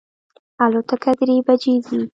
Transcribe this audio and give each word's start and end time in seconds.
الوتکه 0.63 1.11
درې 1.19 1.37
بجی 1.45 1.73
ځي 1.85 1.99